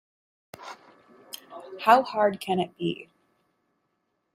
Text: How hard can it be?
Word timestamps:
How 1.81 2.01
hard 2.01 2.39
can 2.39 2.59
it 2.59 2.75
be? 2.75 3.07